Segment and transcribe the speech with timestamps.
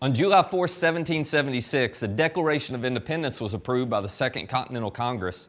[0.00, 5.48] On July 4, 1776, the Declaration of Independence was approved by the Second Continental Congress.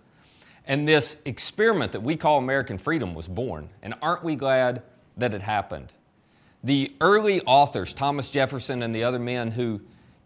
[0.66, 3.70] And this experiment that we call American freedom was born.
[3.84, 4.82] And aren't we glad
[5.18, 5.93] that it happened?
[6.64, 9.80] The early authors, Thomas Jefferson and the other men who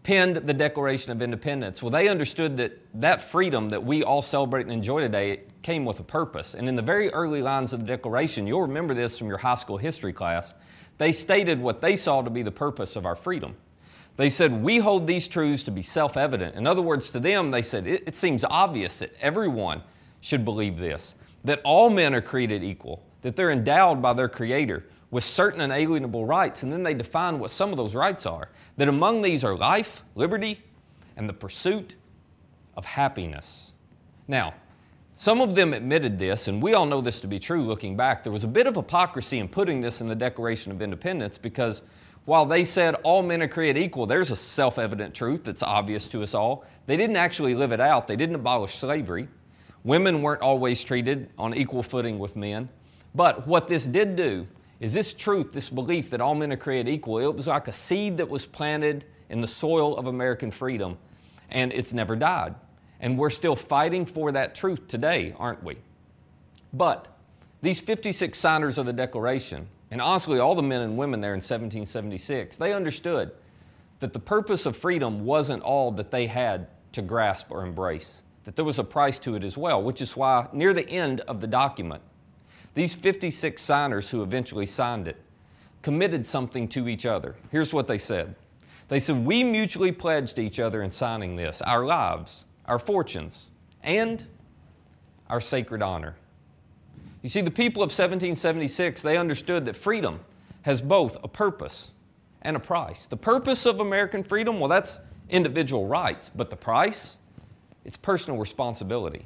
[0.04, 4.64] penned the Declaration of Independence, well, they understood that that freedom that we all celebrate
[4.64, 6.56] and enjoy today came with a purpose.
[6.56, 9.56] And in the very early lines of the Declaration, you'll remember this from your high
[9.56, 10.54] school history class,
[10.98, 13.58] they stated what they saw to be the purpose of our freedom.
[14.16, 16.56] They said, We hold these truths to be self evident.
[16.56, 19.82] In other words, to them, they said, it, it seems obvious that everyone
[20.22, 24.86] should believe this that all men are created equal, that they're endowed by their Creator
[25.12, 26.64] with certain inalienable rights.
[26.64, 30.04] And then they define what some of those rights are that among these are life,
[30.16, 30.60] liberty,
[31.18, 31.96] and the pursuit
[32.76, 33.74] of happiness.
[34.28, 34.54] Now,
[35.16, 38.24] some of them admitted this, and we all know this to be true looking back.
[38.24, 41.82] There was a bit of hypocrisy in putting this in the Declaration of Independence because
[42.26, 46.08] while they said all men are created equal, there's a self evident truth that's obvious
[46.10, 46.66] to us all.
[46.86, 49.28] They didn't actually live it out, they didn't abolish slavery.
[49.84, 52.70] Women weren't always treated on equal footing with men.
[53.16, 54.48] But what this did do
[54.80, 57.74] is this truth, this belief that all men are created equal, it was like a
[57.74, 60.98] seed that was planted in the soil of American freedom,
[61.50, 62.56] and it's never died.
[63.02, 65.78] And we're still fighting for that truth today, aren't we?
[66.74, 67.08] But
[67.62, 71.38] these 56 signers of the Declaration, and honestly, all the men and women there in
[71.38, 73.32] 1776, they understood
[74.02, 78.56] that the purpose of freedom wasn't all that they had to grasp or embrace that
[78.56, 81.40] there was a price to it as well, which is why near the end of
[81.40, 82.02] the document,
[82.74, 85.18] these 56 signers who eventually signed it
[85.82, 87.36] committed something to each other.
[87.52, 88.36] Here's what they said
[88.88, 93.50] They said, We mutually pledged each other in signing this our lives, our fortunes,
[93.84, 94.26] and
[95.30, 96.16] our sacred honor.
[97.24, 100.20] You see, the people of 1776, they understood that freedom
[100.64, 101.92] has both a purpose
[102.42, 103.06] and a price.
[103.06, 105.00] The purpose of American freedom, well, that's
[105.30, 107.16] individual rights, but the price,
[107.86, 109.26] it's personal responsibility.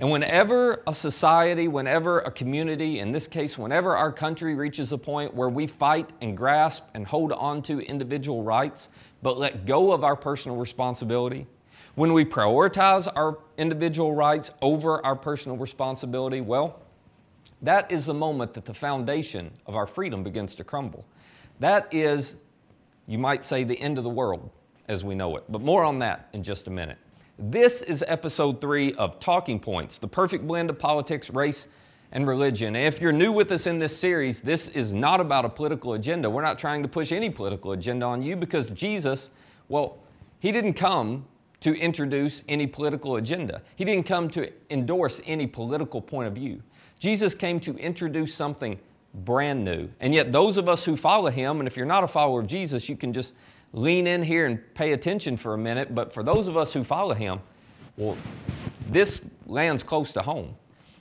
[0.00, 4.98] And whenever a society, whenever a community, in this case, whenever our country reaches a
[4.98, 8.88] point where we fight and grasp and hold on to individual rights,
[9.22, 11.46] but let go of our personal responsibility,
[11.94, 16.80] when we prioritize our individual rights over our personal responsibility, well,
[17.64, 21.04] that is the moment that the foundation of our freedom begins to crumble.
[21.60, 22.34] That is,
[23.06, 24.50] you might say, the end of the world
[24.88, 25.44] as we know it.
[25.48, 26.98] But more on that in just a minute.
[27.38, 31.66] This is episode three of Talking Points, the perfect blend of politics, race,
[32.12, 32.76] and religion.
[32.76, 36.30] if you're new with us in this series, this is not about a political agenda.
[36.30, 39.30] We're not trying to push any political agenda on you because Jesus,
[39.68, 39.98] well,
[40.38, 41.26] he didn't come
[41.60, 43.62] to introduce any political agenda.
[43.74, 46.62] He didn't come to endorse any political point of view.
[46.98, 48.78] Jesus came to introduce something
[49.14, 49.88] brand new.
[50.00, 52.46] And yet, those of us who follow him, and if you're not a follower of
[52.46, 53.34] Jesus, you can just
[53.72, 55.94] lean in here and pay attention for a minute.
[55.94, 57.40] But for those of us who follow him,
[57.96, 58.16] well,
[58.90, 60.54] this lands close to home.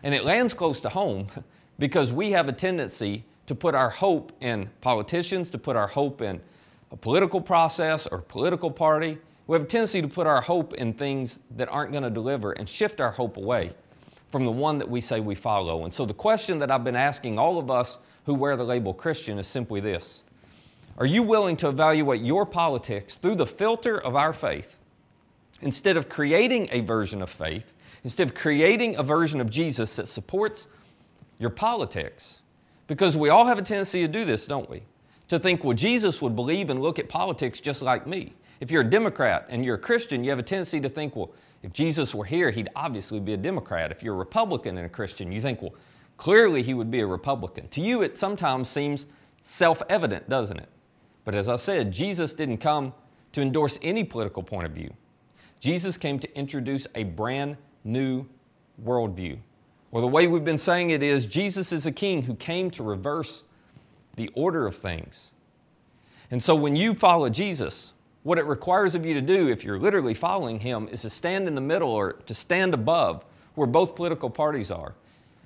[0.04, 1.28] And it lands close to home
[1.80, 6.22] because we have a tendency to put our hope in politicians, to put our hope
[6.22, 6.40] in
[6.92, 9.18] a political process or political party.
[9.48, 12.54] We have a tendency to put our hope in things that aren't going to deliver
[12.54, 13.72] and shift our hope away
[14.34, 15.84] from the one that we say we follow.
[15.84, 18.92] And so the question that I've been asking all of us who wear the label
[18.92, 20.24] Christian is simply this
[20.98, 24.76] are you willing to evaluate your politics through the filter of our faith
[25.62, 27.74] instead of creating a version of faith,
[28.04, 30.66] instead of creating a version of Jesus that supports
[31.38, 32.42] your politics?
[32.88, 34.82] Because we all have a tendency to do this, don't we?
[35.28, 38.34] To think, well, Jesus would believe and look at politics just like me.
[38.62, 41.30] If you're a Democrat and you're a Christian, you have a tendency to think, well,
[41.63, 43.91] if Jesus were here, he'd obviously be a Democrat.
[43.91, 45.74] If you're a Republican and a Christian, you think, well,
[46.18, 47.69] clearly he would be a Republican.
[47.69, 49.07] To you, it sometimes seems
[49.41, 50.69] self evident, doesn't it?
[51.24, 52.94] But as I said, Jesus didn't come
[53.31, 54.94] to endorse any political point of view.
[55.62, 58.25] Jesus came to introduce a brand new
[58.84, 59.38] worldview.
[59.91, 62.84] Or the way we've been saying it is Jesus is a king who came to
[62.84, 63.44] reverse
[64.18, 65.31] the order of things.
[66.31, 67.94] And so when you follow Jesus,
[68.24, 71.48] what it requires of you to do, if you're literally following him, is to stand
[71.48, 73.25] in the middle or to stand above
[73.56, 74.96] where both political parties are.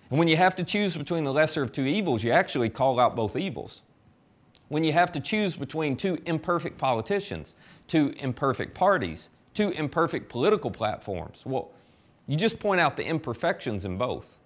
[0.09, 3.00] And when you have to choose between the lesser of two evils, you actually call
[3.00, 3.81] out both evils
[4.69, 7.56] when you have to choose between two imperfect politicians,
[7.88, 11.44] two imperfect parties, two imperfect political platforms?
[11.45, 11.71] Well,
[12.27, 14.38] you just point out the imperfections in both.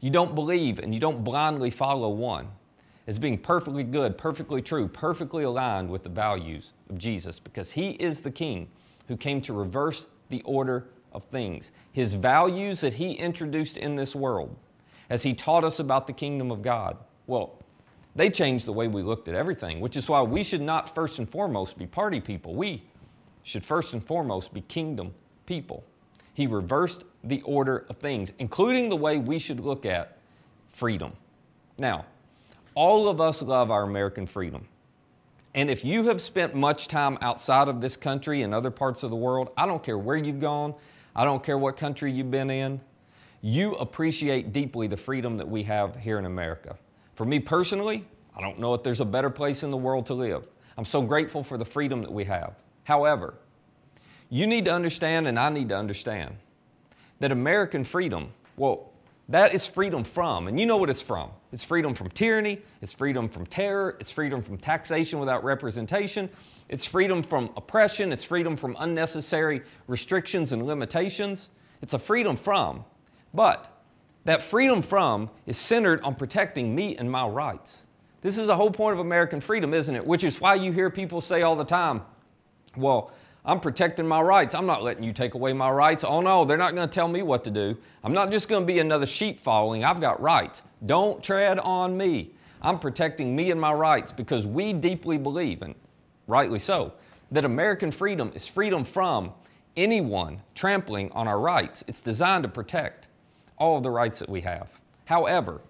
[0.00, 2.48] You don't believe and you don't blindly follow one
[3.06, 7.90] as being perfectly good, perfectly true, perfectly aligned with the values of Jesus because he
[7.92, 8.68] is the king
[9.08, 11.70] who came to reverse the order of things.
[11.92, 14.56] His values that he introduced in this world
[15.10, 16.96] as he taught us about the kingdom of God.
[17.26, 17.58] Well,
[18.16, 21.18] They changed the way we looked at everything, which is why we should not first
[21.18, 22.54] and foremost be party people.
[22.54, 22.82] We
[23.42, 25.12] should first and foremost be kingdom
[25.46, 25.84] people.
[26.34, 30.18] He reversed the order of things, including the way we should look at
[30.72, 31.12] freedom.
[31.78, 32.04] Now,
[32.74, 34.66] all of us love our American freedom.
[35.54, 39.10] And if you have spent much time outside of this country and other parts of
[39.10, 40.74] the world, I don't care where you've gone,
[41.14, 42.80] I don't care what country you've been in,
[43.40, 46.76] you appreciate deeply the freedom that we have here in America.
[47.14, 48.04] For me personally,
[48.36, 50.48] I don't know if there's a better place in the world to live.
[50.76, 52.54] I'm so grateful for the freedom that we have.
[52.82, 53.34] However,
[54.30, 56.34] you need to understand, and I need to understand,
[57.20, 58.90] that American freedom, well,
[59.28, 61.30] that is freedom from, and you know what it's from.
[61.52, 66.28] It's freedom from tyranny, it's freedom from terror, it's freedom from taxation without representation,
[66.68, 71.50] it's freedom from oppression, it's freedom from unnecessary restrictions and limitations.
[71.82, 72.84] It's a freedom from.
[73.34, 73.68] But
[74.24, 77.86] that freedom from is centered on protecting me and my rights.
[78.22, 80.06] This is the whole point of American freedom, isn't it?
[80.06, 82.02] Which is why you hear people say all the time,
[82.76, 83.12] well,
[83.46, 84.54] I'm protecting my rights.
[84.54, 86.02] I'm not letting you take away my rights.
[86.02, 87.76] Oh no, they're not going to tell me what to do.
[88.02, 89.84] I'm not just going to be another sheep following.
[89.84, 90.62] I've got rights.
[90.86, 92.32] Don't tread on me.
[92.62, 95.74] I'm protecting me and my rights because we deeply believe, and
[96.26, 96.94] rightly so,
[97.32, 99.32] that American freedom is freedom from
[99.76, 101.84] anyone trampling on our rights.
[101.86, 103.08] It's designed to protect
[103.58, 104.68] all of the rights that we have.
[105.04, 105.60] However,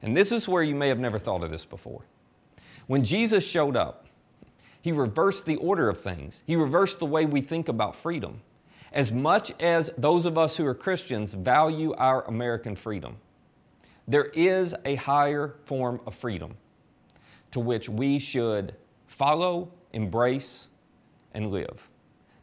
[0.00, 2.00] and this is where you may have never thought of this before,
[2.86, 4.06] when Jesus showed up,
[4.88, 6.42] he reversed the order of things.
[6.46, 8.40] He reversed the way we think about freedom.
[8.94, 13.18] As much as those of us who are Christians value our American freedom,
[14.06, 16.56] there is a higher form of freedom
[17.50, 18.74] to which we should
[19.08, 20.68] follow, embrace,
[21.34, 21.86] and live.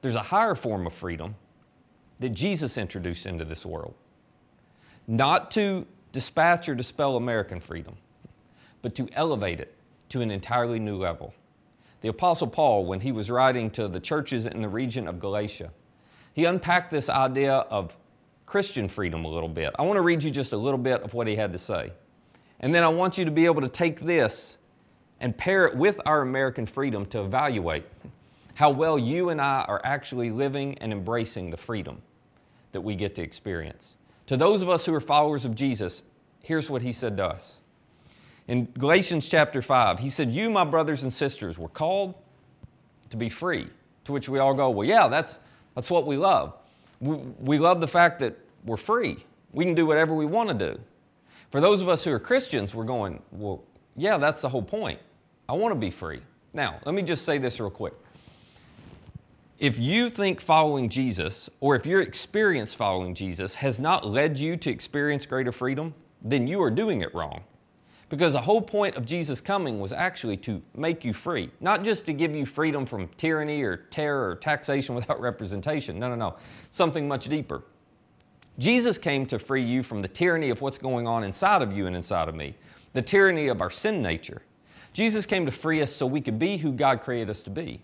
[0.04, 1.34] There's a higher form of freedom
[2.20, 3.96] that Jesus introduced into this world.
[5.08, 7.96] Not to dispatch or dispel American freedom,
[8.84, 9.74] but to elevate it
[10.10, 11.34] to an entirely new level.
[12.06, 15.72] The Apostle Paul, when he was writing to the churches in the region of Galatia,
[16.34, 17.98] he unpacked this idea of
[18.46, 19.74] Christian freedom a little bit.
[19.80, 21.92] I want to read you just a little bit of what he had to say.
[22.60, 24.58] And then I want you to be able to take this
[25.20, 27.86] and pair it with our American freedom to evaluate
[28.54, 32.00] how well you and I are actually living and embracing the freedom
[32.72, 33.96] that we get to experience.
[34.28, 36.04] To those of us who are followers of Jesus,
[36.44, 37.58] here's what he said to us
[38.48, 42.14] in Galatians chapter 5, he said, You, my brothers and sisters, were called
[43.10, 43.68] to be free.
[44.06, 45.40] To which we all go, Well, yeah, that's,
[45.74, 46.54] that's what we love.
[47.00, 49.18] We, we love the fact that we're free.
[49.52, 50.80] We can do whatever we want to do.
[51.52, 53.64] For those of us who are Christians, we're going, Well,
[53.96, 55.00] yeah, that's the whole point.
[55.50, 56.22] I want to be free.
[56.54, 57.94] Now, let me just say this real quick.
[59.58, 64.58] If you think following Jesus, or if your experience following Jesus has not led you
[64.58, 67.42] to experience greater freedom, then you are doing it wrong.
[68.10, 72.06] Because the whole point of Jesus coming was actually to make you free, not just
[72.06, 76.00] to give you freedom from tyranny or terror or taxation without representation.
[76.00, 76.36] No, no, no.
[76.70, 77.64] Something much deeper.
[78.58, 81.88] Jesus came to free you from the tyranny of what's going on inside of you
[81.88, 82.56] and inside of me,
[82.94, 84.42] the tyranny of our sin nature.
[84.94, 87.82] Jesus came to free us so we could be who God created us to be,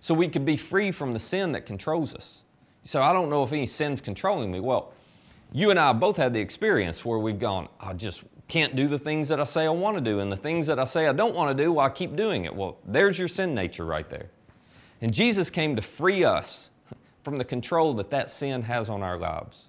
[0.00, 2.42] so we could be free from the sin that controls us.
[2.84, 4.60] So I don't know if any sin's controlling me.
[4.60, 4.92] Well,
[5.52, 8.98] you and I both had the experience where we've gone, I just can't do the
[8.98, 11.12] things that I say I want to do, and the things that I say I
[11.12, 12.54] don't want to do, well, I keep doing it.
[12.54, 14.30] Well, there's your sin nature right there.
[15.00, 16.70] And Jesus came to free us
[17.22, 19.64] from the control that that sin has on our lives.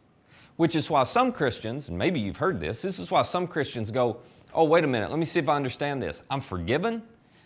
[0.58, 3.90] Which is why some Christians, and maybe you've heard this, this is why some Christians
[3.90, 4.18] go,
[4.54, 6.22] oh, wait a minute, let me see if I understand this.
[6.30, 7.02] I'm forgiven.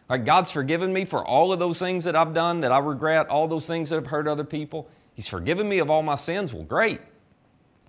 [0.09, 3.27] Like God's forgiven me for all of those things that I've done that I regret,
[3.27, 4.89] all those things that have hurt other people.
[5.13, 6.53] He's forgiven me of all my sins.
[6.53, 6.99] Well, great.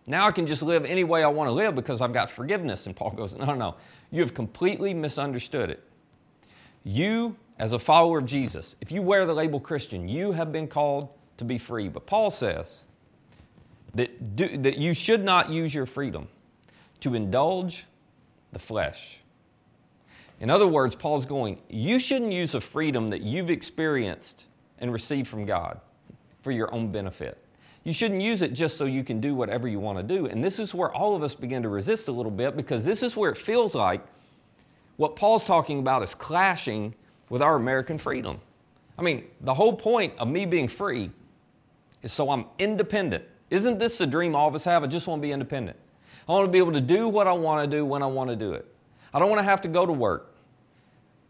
[0.08, 2.86] Now I can just live any way I want to live because I've got forgiveness.
[2.86, 3.76] And Paul goes, No, no,
[4.10, 5.84] you have completely misunderstood it.
[6.84, 10.66] You, as a follower of Jesus, if you wear the label Christian, you have been
[10.66, 11.88] called to be free.
[11.88, 12.84] But Paul says
[13.94, 16.26] that, do, that you should not use your freedom
[17.00, 17.84] to indulge
[18.52, 19.18] the flesh.
[20.40, 24.46] In other words, Paul's going, you shouldn't use a freedom that you've experienced
[24.78, 25.80] and received from God
[26.42, 27.36] for your own benefit.
[27.88, 30.26] You shouldn't use it just so you can do whatever you want to do.
[30.26, 33.02] And this is where all of us begin to resist a little bit because this
[33.02, 34.02] is where it feels like
[34.98, 36.94] what Paul's talking about is clashing
[37.30, 38.42] with our American freedom.
[38.98, 41.10] I mean, the whole point of me being free
[42.02, 43.24] is so I'm independent.
[43.48, 44.84] Isn't this the dream all of us have?
[44.84, 45.78] I just want to be independent.
[46.28, 48.28] I want to be able to do what I want to do when I want
[48.28, 48.66] to do it.
[49.14, 50.34] I don't want to have to go to work.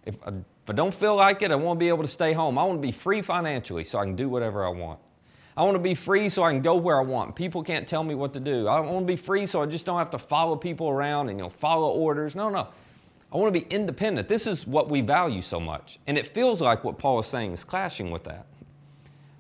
[0.06, 2.32] If I, if I don't feel like it, I want to be able to stay
[2.32, 2.58] home.
[2.58, 4.98] I want to be free financially so I can do whatever I want.
[5.58, 7.34] I want to be free so I can go where I want.
[7.34, 8.68] People can't tell me what to do.
[8.68, 11.36] I want to be free so I just don't have to follow people around and
[11.36, 12.36] you know follow orders.
[12.36, 12.68] No, no.
[13.32, 14.28] I want to be independent.
[14.28, 15.98] This is what we value so much.
[16.06, 18.46] And it feels like what Paul is saying is clashing with that.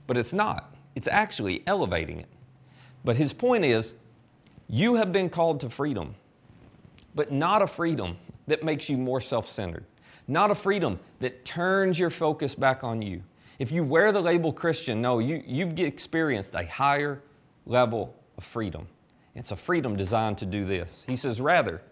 [0.08, 2.28] But it's not, it's actually elevating it.
[3.04, 3.94] But his point is
[4.66, 6.16] you have been called to freedom,
[7.14, 8.16] but not a freedom
[8.48, 9.84] that makes you more self centered,
[10.26, 13.22] not a freedom that turns your focus back on you.
[13.58, 17.22] If you wear the label Christian, no, you, you've experienced a higher
[17.66, 18.86] level of freedom.
[19.34, 21.04] It's a freedom designed to do this.
[21.06, 21.82] He says, rather,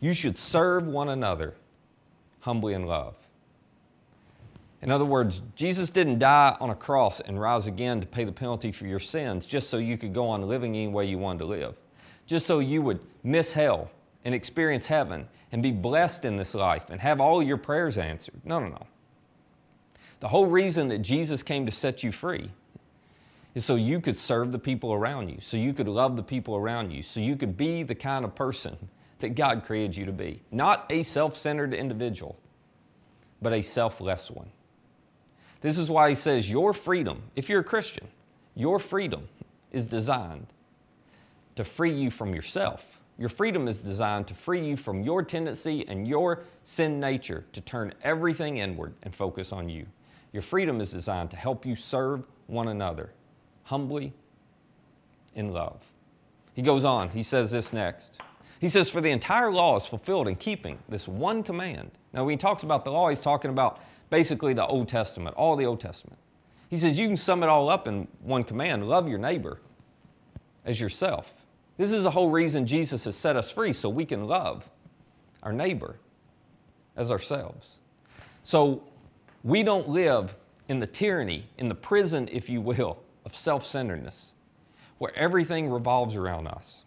[0.00, 1.54] you should serve one another
[2.40, 3.14] humbly in love.
[4.82, 8.32] In other words, Jesus didn't die on a cross and rise again to pay the
[8.32, 11.38] penalty for your sins just so you could go on living any way you wanted
[11.38, 11.76] to live,
[12.26, 13.88] just so you would miss hell
[14.24, 18.40] and experience heaven and be blessed in this life and have all your prayers answered.
[18.44, 18.86] No, no, no.
[20.22, 22.48] The whole reason that Jesus came to set you free
[23.56, 26.54] is so you could serve the people around you, so you could love the people
[26.54, 28.76] around you, so you could be the kind of person
[29.18, 30.40] that God created you to be.
[30.52, 32.38] Not a self centered individual,
[33.40, 34.48] but a selfless one.
[35.60, 38.06] This is why he says your freedom, if you're a Christian,
[38.54, 39.28] your freedom
[39.72, 40.46] is designed
[41.56, 42.86] to free you from yourself.
[43.18, 47.60] Your freedom is designed to free you from your tendency and your sin nature to
[47.60, 49.84] turn everything inward and focus on you.
[50.32, 53.10] Your freedom is designed to help you serve one another
[53.64, 54.12] humbly
[55.34, 55.80] in love.
[56.54, 58.18] He goes on, he says this next.
[58.60, 61.90] He says, For the entire law is fulfilled in keeping this one command.
[62.12, 65.56] Now, when he talks about the law, he's talking about basically the Old Testament, all
[65.56, 66.18] the Old Testament.
[66.68, 69.58] He says you can sum it all up in one command love your neighbor
[70.64, 71.34] as yourself.
[71.76, 74.68] This is the whole reason Jesus has set us free, so we can love
[75.42, 75.96] our neighbor
[76.96, 77.78] as ourselves.
[78.44, 78.82] So
[79.44, 80.36] we don't live
[80.68, 84.32] in the tyranny, in the prison, if you will, of self centeredness,
[84.98, 86.84] where everything revolves around us.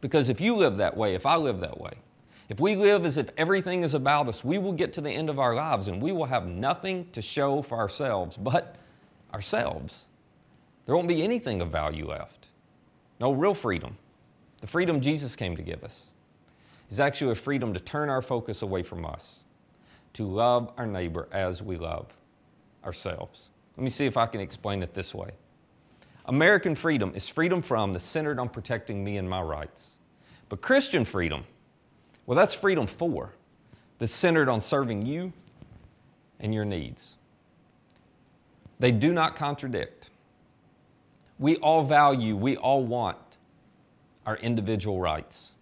[0.00, 1.92] Because if you live that way, if I live that way,
[2.48, 5.28] if we live as if everything is about us, we will get to the end
[5.28, 8.76] of our lives and we will have nothing to show for ourselves but
[9.34, 10.06] ourselves.
[10.86, 12.48] There won't be anything of value left.
[13.20, 13.96] No real freedom.
[14.60, 16.04] The freedom Jesus came to give us
[16.90, 19.40] is actually a freedom to turn our focus away from us,
[20.14, 22.06] to love our neighbor as we love
[22.84, 23.48] ourselves.
[23.76, 25.30] Let me see if I can explain it this way.
[26.26, 29.96] American freedom is freedom from that's centered on protecting me and my rights.
[30.48, 31.44] But Christian freedom
[32.28, 33.32] well, that's freedom for,
[33.98, 35.32] that's centered on serving you
[36.40, 37.16] and your needs.
[38.78, 40.10] They do not contradict.
[41.38, 43.16] We all value, we all want
[44.26, 45.52] our individual rights.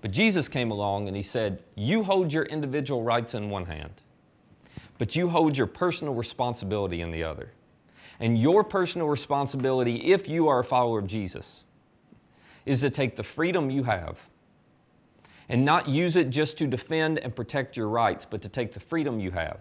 [0.00, 4.02] But Jesus came along and he said, You hold your individual rights in one hand,
[4.98, 7.50] but you hold your personal responsibility in the other.
[8.20, 11.62] And your personal responsibility, if you are a follower of Jesus,
[12.66, 14.18] is to take the freedom you have
[15.48, 18.80] and not use it just to defend and protect your rights, but to take the
[18.80, 19.60] freedom you have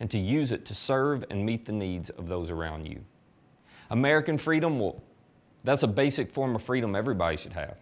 [0.00, 2.98] and to use it to serve and meet the needs of those around you.
[3.90, 5.00] American freedom, well,
[5.62, 7.76] that's a basic form of freedom everybody should have.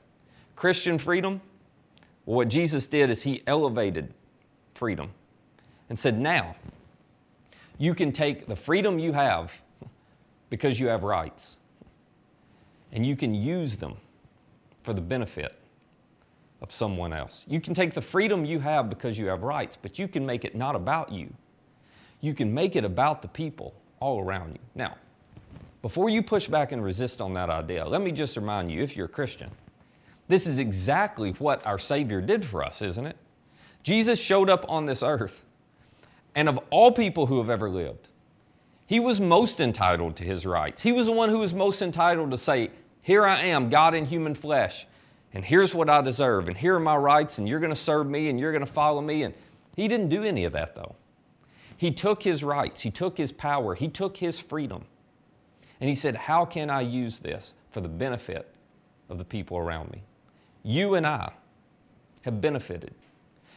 [0.62, 1.40] Christian freedom,
[2.25, 4.14] well, what Jesus did is he elevated
[4.75, 5.11] freedom
[5.90, 6.54] and said, now
[7.78, 9.50] you can take the freedom you have
[10.50, 11.57] because you have rights
[12.92, 13.97] and you can use them
[14.85, 15.59] for the benefit
[16.61, 17.42] of someone else.
[17.49, 20.45] You can take the freedom you have because you have rights, but you can make
[20.45, 21.35] it not about you.
[22.21, 24.61] You can make it about the people all around you.
[24.76, 24.95] Now,
[25.83, 28.97] before you push back and resist on that idea, let me just remind you if
[28.97, 29.50] you're a Christian,
[30.29, 33.17] this is exactly what our Savior did for us, isn't it?
[33.83, 35.45] Jesus showed up on this earth,
[36.35, 38.09] and of all people who have ever lived,
[38.87, 40.83] he was most entitled to his rights.
[40.83, 42.71] He was the one who was most entitled to say,
[43.02, 44.87] Here I am, God in human flesh
[45.35, 48.07] and here's what I deserve, and here are my rights, and you're going to serve
[48.07, 49.23] me, and you're going to follow me.
[49.23, 49.35] And
[49.76, 50.95] he didn't do any of that, though.
[51.79, 54.85] He took his rights, he took his power, he took his freedom,
[55.81, 58.55] and he said, How can I use this for the benefit
[59.09, 60.02] of the people around me?
[60.62, 61.33] You and I
[62.23, 62.95] have benefited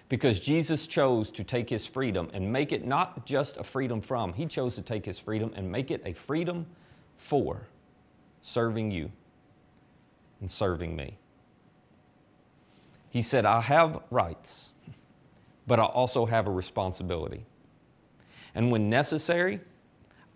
[0.10, 4.34] because Jesus chose to take his freedom and make it not just a freedom from,
[4.34, 6.66] he chose to take his freedom and make it a freedom
[7.18, 7.68] for
[8.42, 9.12] serving you
[10.42, 11.18] and serving me.
[13.10, 14.70] He said, I have rights,
[15.68, 17.46] but I also have a responsibility.
[18.56, 19.60] And when necessary,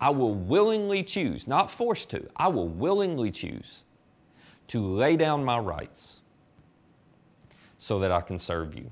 [0.01, 3.83] I will willingly choose, not forced to, I will willingly choose
[4.69, 6.18] to lay down my rights
[7.79, 8.91] so that I can serve you.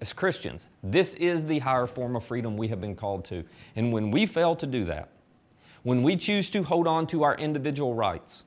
[0.00, 3.42] As Christians, this is the higher form of freedom we have been called to.
[3.76, 5.08] And when we fail to do that,
[5.82, 8.44] when we choose to hold on to our individual rights,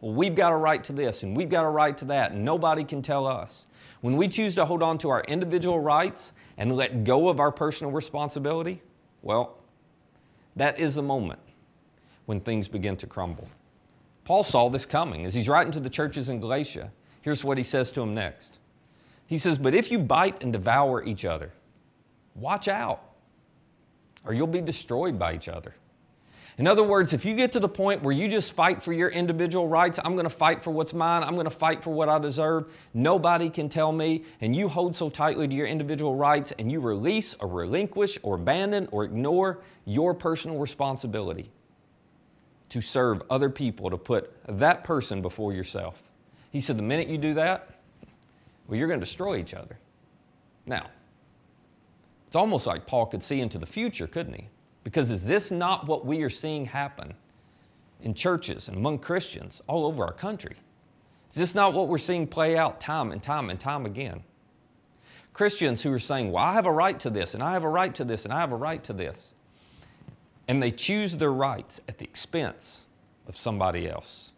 [0.00, 2.44] well, we've got a right to this and we've got a right to that, and
[2.44, 3.66] nobody can tell us.
[4.02, 7.50] when we choose to hold on to our individual rights and let go of our
[7.50, 8.82] personal responsibility,
[9.22, 9.58] well,
[10.56, 11.40] that is the moment
[12.26, 13.48] when things begin to crumble.
[14.24, 16.90] Paul saw this coming as he's writing to the churches in Galatia.
[17.22, 18.58] Here's what he says to him next.
[19.26, 21.50] He says, But if you bite and devour each other,
[22.34, 23.02] watch out,
[24.26, 25.74] or you'll be destroyed by each other.
[26.58, 29.08] In other words, if you get to the point where you just fight for your
[29.08, 32.10] individual rights, I'm going to fight for what's mine, I'm going to fight for what
[32.10, 36.52] I deserve, nobody can tell me, and you hold so tightly to your individual rights
[36.58, 41.50] and you release or relinquish or abandon or ignore your personal responsibility
[42.68, 46.02] to serve other people, to put that person before yourself.
[46.52, 47.70] He said, the minute you do that,
[48.68, 49.76] well, you're going to destroy each other.
[50.66, 50.86] Now,
[52.26, 54.48] it's almost like Paul could see into the future, couldn't he?
[54.84, 57.14] Because is this not what we are seeing happen
[58.02, 60.56] in churches and among Christians all over our country?
[61.30, 64.22] Is this not what we're seeing play out time and time and time again?
[65.32, 67.68] Christians who are saying, Well, I have a right to this, and I have a
[67.68, 69.32] right to this, and I have a right to this.
[70.48, 72.82] And they choose their rights at the expense
[73.28, 74.32] of somebody else.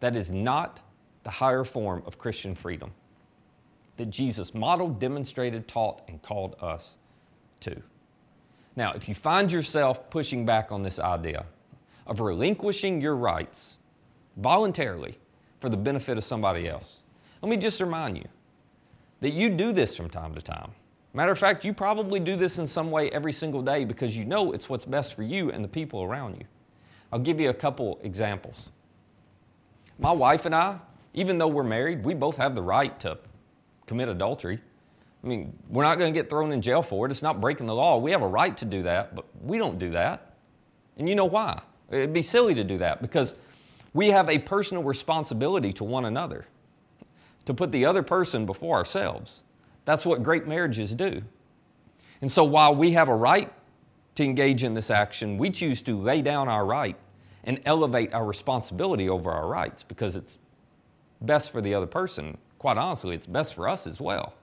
[0.00, 0.80] That is not
[1.24, 2.92] the higher form of Christian freedom
[3.96, 6.96] that Jesus modeled, demonstrated, taught, and called us
[7.60, 7.80] to.
[8.76, 11.46] Now, if you find yourself pushing back on this idea
[12.06, 13.74] of relinquishing your rights
[14.38, 15.16] voluntarily
[15.60, 17.02] for the benefit of somebody else,
[17.40, 18.24] let me just remind you
[19.20, 20.70] that you do this from time to time.
[21.14, 24.24] Matter of fact, you probably do this in some way every single day because you
[24.24, 26.46] know it's what's best for you and the people around you.
[27.12, 28.70] I'll give you a couple examples.
[30.00, 30.76] My wife and I,
[31.14, 33.16] even though we're married, we both have the right to
[33.86, 34.60] commit adultery.
[35.22, 37.10] I mean, we're not going to get thrown in jail for it.
[37.10, 37.96] It's not breaking the law.
[37.96, 40.34] We have a right to do that, but we don't do that.
[40.98, 41.62] And you know why?
[41.90, 43.34] It'd be silly to do that because
[43.94, 46.46] we have a personal responsibility to one another
[47.46, 49.42] to put the other person before ourselves.
[49.84, 51.22] That's what great marriages do.
[52.20, 53.52] And so while we have a right
[54.16, 56.96] to engage in this action, we choose to lay down our right
[57.44, 60.38] and elevate our responsibility over our rights because it's
[61.26, 62.36] best for the other person.
[62.58, 64.34] Quite honestly, it's best for us as well.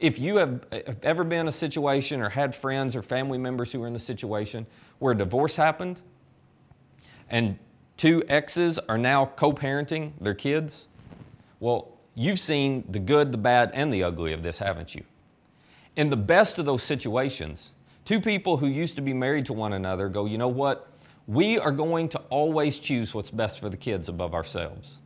[0.00, 0.64] If you have
[1.02, 3.98] ever been in a situation or had friends or family members who were in the
[3.98, 4.66] situation
[4.98, 6.00] where a divorce happened
[7.30, 7.58] and
[7.96, 10.88] two exes are now co parenting their kids,
[11.60, 15.02] well, you've seen the good, the bad, and the ugly of this, haven't you?
[15.96, 17.72] In the best of those situations,
[18.04, 20.88] two people who used to be married to one another go, you know what?
[21.26, 24.98] We are going to always choose what's best for the kids above ourselves.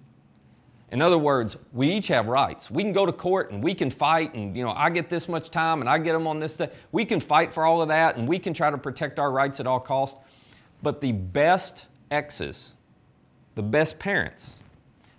[0.91, 2.71] In other words, we each have rights.
[2.71, 5.29] We can go to court and we can fight, and you know, I get this
[5.29, 6.71] much time and I get them on this day.
[6.93, 9.61] We can fight for all of that and we can try to protect our rights
[9.61, 10.19] at all costs.
[10.83, 12.75] But the best exes,
[13.55, 14.57] the best parents,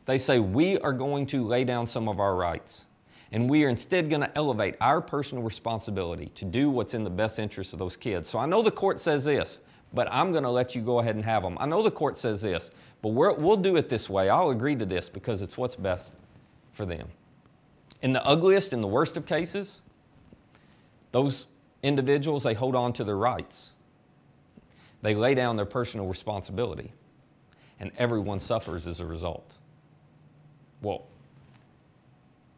[0.06, 2.86] they say we are going to lay down some of our rights.
[3.32, 7.12] And we are instead going to elevate our personal responsibility to do what's in the
[7.12, 8.28] best interest of those kids.
[8.28, 9.60] So I know the court says this,
[9.94, 11.56] but I'm going to let you go ahead and have them.
[11.60, 14.30] I know the court says this, but we will do it this way.
[14.30, 16.12] I'll agree to this because it's what's best
[16.74, 17.08] for them.
[18.02, 19.82] In the ugliest and the worst of cases,
[21.12, 21.48] those
[21.84, 23.72] individuals, they hold on to their rights.
[25.02, 26.92] They lay down their personal responsibility,
[27.80, 29.56] and everyone suffers as a result.
[30.82, 31.06] Well,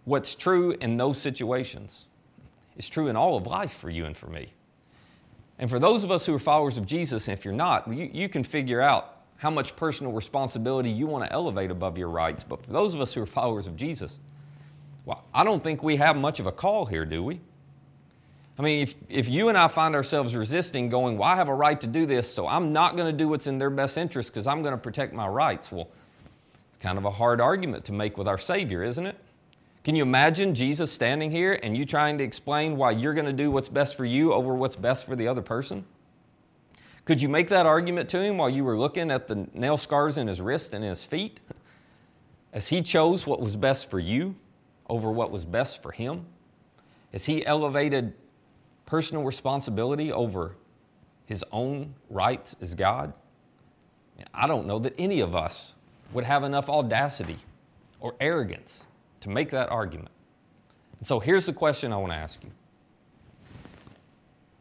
[0.06, 2.06] what's true in those situations
[2.78, 4.48] is true in all of life for you and for me.
[5.60, 8.10] And for those of us who are followers of Jesus, and if you're not, you,
[8.12, 12.44] you can figure out how much personal responsibility you want to elevate above your rights.
[12.44, 14.20] But for those of us who are followers of Jesus,
[15.04, 17.40] well, I don't think we have much of a call here, do we?
[18.60, 21.56] I mean, if, if you and I find ourselves resisting, going, Well, I have a
[21.56, 24.30] right to do this, so I'm not going to do what's in their best interest
[24.30, 25.72] because I'm going to protect my rights.
[25.72, 25.90] Well,
[26.70, 29.18] it's kind of a hard argument to make with our Savior, isn't it?
[29.84, 33.34] Can you imagine Jesus standing here and you trying to explain why you're going to
[33.34, 35.84] do what's best for you over what's best for the other person?
[37.06, 40.18] Could you make that argument to him while you were looking at the nail scars
[40.18, 41.40] in his wrist and his feet?
[42.54, 44.36] As he chose what was best for you
[44.90, 46.26] over what was best for him?
[47.14, 48.14] As he elevated
[48.86, 50.56] personal responsibility over
[51.26, 53.14] his own rights as God?
[54.34, 55.74] I don't know that any of us
[56.14, 57.38] would have enough audacity
[58.00, 58.86] or arrogance
[59.22, 60.12] to make that argument.
[61.00, 62.52] And so here's the question I want to ask you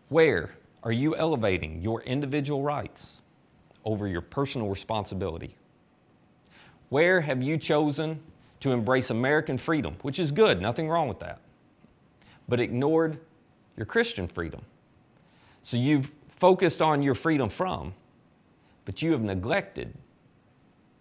[0.09, 0.50] Where
[0.83, 3.19] are you elevating your individual rights
[3.85, 5.55] over your personal responsibility?
[6.90, 8.21] Where have you chosen
[8.61, 11.40] to embrace American freedom, which is good, nothing wrong with that,
[12.49, 13.19] but ignored
[13.77, 14.61] your Christian freedom?
[15.62, 17.95] So you've focused on your freedom from,
[18.87, 19.93] but you have neglected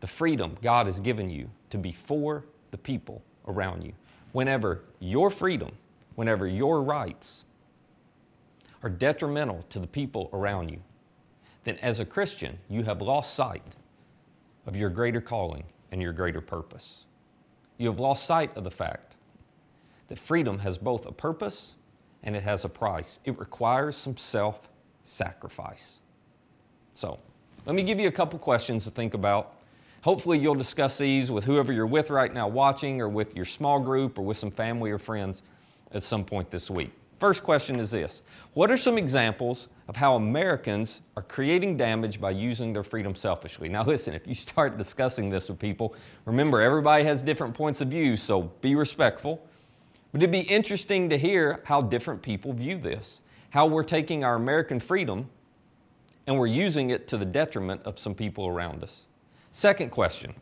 [0.01, 3.93] the freedom God has given you to be for the people around you.
[4.33, 5.71] whenever your freedom,
[6.15, 7.45] whenever your rights
[8.83, 10.81] are detrimental to the people around you,
[11.63, 13.63] then as a Christian, you have lost sight
[14.65, 17.05] of your greater calling and your greater purpose.
[17.77, 19.15] You have lost sight of the fact
[20.07, 21.75] that freedom has both a purpose
[22.23, 23.19] and it has a price.
[23.25, 24.69] It requires some self
[25.03, 25.99] sacrifice.
[26.93, 27.19] So,
[27.65, 29.55] let me give you a couple questions to think about.
[30.01, 33.79] Hopefully, you'll discuss these with whoever you're with right now watching, or with your small
[33.79, 35.41] group, or with some family or friends
[35.91, 36.91] at some point this week.
[37.19, 38.21] First question is this
[38.53, 43.67] What are some examples of how Americans are creating damage by using their freedom selfishly?
[43.67, 47.89] Now, listen, if you start discussing this with people, remember everybody has different points of
[47.89, 49.45] view, so be respectful.
[50.11, 54.35] But it'd be interesting to hear how different people view this, how we're taking our
[54.35, 55.29] American freedom
[56.25, 59.05] and we're using it to the detriment of some people around us.
[59.51, 60.33] Second question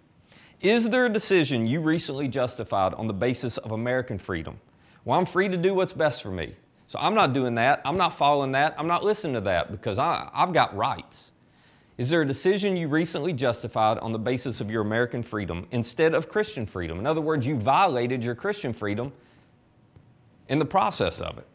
[0.61, 4.59] Is there a decision you recently justified on the basis of American freedom?
[5.05, 6.53] Well, I'm free to do what's best for me.
[6.88, 7.82] So I'm not doing that.
[7.84, 8.73] I'm not following that.
[8.78, 11.32] I'm not listening to that because I, I've got rights.
[11.97, 16.13] Is there a decision you recently justified on the basis of your American freedom instead
[16.13, 17.00] of Christian freedom?
[17.00, 19.12] In other words, you violated your Christian freedom
[20.47, 21.47] in the process of it.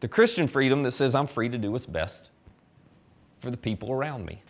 [0.00, 2.30] The Christian freedom that says I'm free to do what's best
[3.40, 4.40] for the people around me.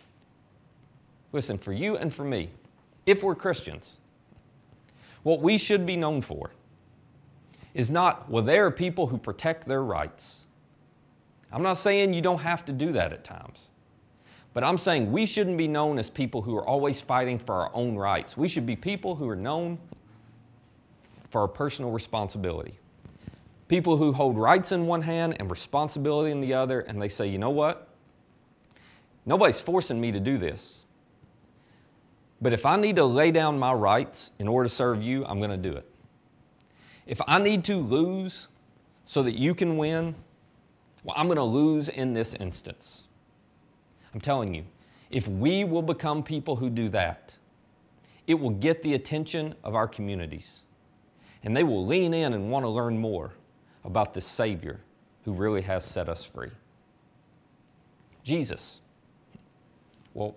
[1.33, 2.49] Listen, for you and for me,
[3.05, 3.97] if we're Christians,
[5.23, 6.51] what we should be known for
[7.73, 10.45] is not, well, there are people who protect their rights.
[11.51, 13.69] I'm not saying you don't have to do that at times.
[14.53, 17.71] But I'm saying we shouldn't be known as people who are always fighting for our
[17.73, 18.37] own rights.
[18.37, 19.79] We should be people who are known
[21.31, 22.77] for our personal responsibility.
[23.67, 27.27] People who hold rights in one hand and responsibility in the other, and they say,
[27.27, 27.87] you know what?
[29.25, 30.83] Nobody's forcing me to do this.
[32.41, 35.39] But if I need to lay down my rights in order to serve you, I'm
[35.39, 35.89] going to do it.
[37.05, 38.47] If I need to lose
[39.05, 40.15] so that you can win,
[41.03, 43.03] well, I'm going to lose in this instance.
[44.13, 44.63] I'm telling you,
[45.09, 47.35] if we will become people who do that,
[48.27, 50.61] it will get the attention of our communities.
[51.43, 53.31] And they will lean in and want to learn more
[53.83, 54.79] about this Savior
[55.25, 56.51] who really has set us free.
[58.23, 58.79] Jesus.
[60.13, 60.35] Well,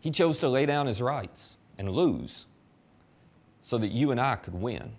[0.00, 2.46] he chose to lay down his rights and lose
[3.62, 4.92] so that you and I could win.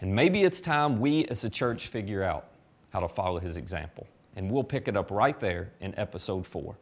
[0.00, 2.46] And maybe it's time we as a church figure out
[2.90, 4.06] how to follow his example.
[4.36, 6.76] And we'll pick it up right there in episode four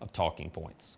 [0.00, 0.96] of Talking Points.